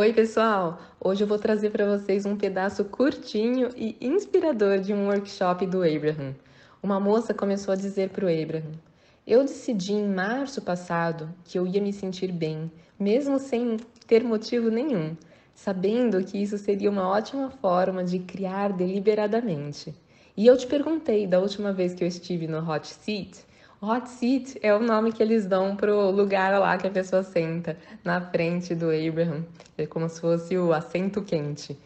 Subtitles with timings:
[0.00, 0.78] Oi, pessoal!
[1.00, 5.78] Hoje eu vou trazer para vocês um pedaço curtinho e inspirador de um workshop do
[5.78, 6.36] Abraham.
[6.80, 8.70] Uma moça começou a dizer para o Abraham:
[9.26, 13.76] Eu decidi em março passado que eu ia me sentir bem, mesmo sem
[14.06, 15.16] ter motivo nenhum,
[15.52, 19.92] sabendo que isso seria uma ótima forma de criar deliberadamente.
[20.36, 23.47] E eu te perguntei da última vez que eu estive no Hot Seat
[23.80, 27.78] Hot seat é o nome que eles dão pro lugar lá que a pessoa senta,
[28.02, 29.44] na frente do Abraham.
[29.76, 31.78] É como se fosse o assento quente.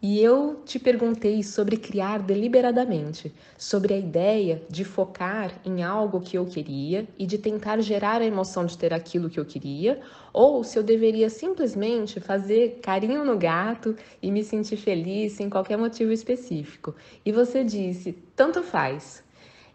[0.00, 6.38] E eu te perguntei sobre criar deliberadamente, sobre a ideia de focar em algo que
[6.38, 10.00] eu queria e de tentar gerar a emoção de ter aquilo que eu queria,
[10.32, 15.76] ou se eu deveria simplesmente fazer carinho no gato e me sentir feliz sem qualquer
[15.76, 16.94] motivo específico.
[17.22, 19.22] E você disse: tanto faz.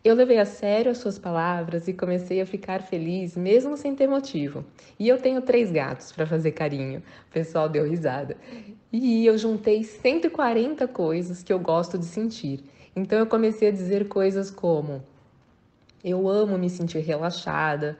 [0.01, 4.07] Eu levei a sério as suas palavras e comecei a ficar feliz, mesmo sem ter
[4.07, 4.63] motivo.
[4.97, 6.99] E eu tenho três gatos para fazer carinho.
[7.29, 8.37] O pessoal deu risada.
[8.93, 12.63] E eu juntei 140 coisas que eu gosto de sentir.
[12.95, 15.03] Então eu comecei a dizer coisas como:
[16.01, 17.99] eu amo me sentir relaxada,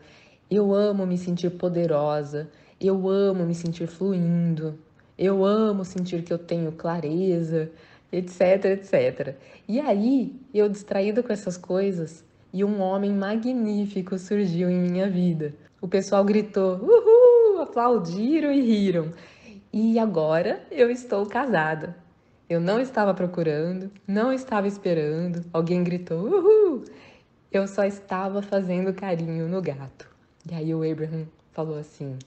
[0.49, 4.79] eu amo me sentir poderosa, eu amo me sentir fluindo,
[5.17, 7.69] eu amo sentir que eu tenho clareza,
[8.11, 9.35] etc, etc.
[9.67, 15.53] E aí, eu distraída com essas coisas, e um homem magnífico surgiu em minha vida.
[15.81, 19.11] O pessoal gritou, uhul, aplaudiram e riram.
[19.71, 21.95] E agora eu estou casada.
[22.49, 26.83] Eu não estava procurando, não estava esperando, alguém gritou, uhul.
[27.51, 30.09] Eu só estava fazendo carinho no gato.
[30.49, 32.17] E aí o Abraham falou assim: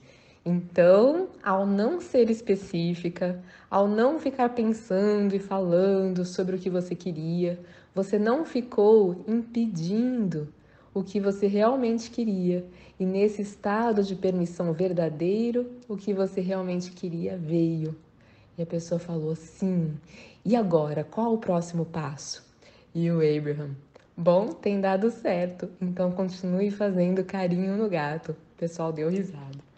[0.45, 3.41] então, ao não ser específica,
[3.71, 7.57] ao não ficar pensando e falando sobre o que você queria,
[7.95, 10.49] você não ficou impedindo
[10.93, 12.65] o que você realmente queria.
[12.99, 17.95] E nesse estado de permissão verdadeiro, o que você realmente queria veio.
[18.57, 19.93] E a pessoa falou: sim.
[20.43, 22.45] E agora, qual o próximo passo?
[22.93, 23.71] E o Abraham:
[24.15, 28.31] bom, tem dado certo, então continue fazendo carinho no gato.
[28.31, 29.72] O pessoal deu risada.